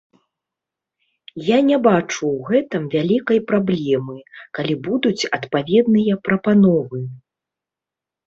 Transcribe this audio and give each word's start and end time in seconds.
Я 1.47 1.57
не 1.67 1.77
бачу 1.87 2.23
ў 2.29 2.47
гэтым 2.47 2.83
вялікай 2.95 3.39
праблемы, 3.51 4.17
калі 4.59 4.75
будуць 4.87 5.27
адпаведныя 5.39 6.13
прапановы. 6.29 6.99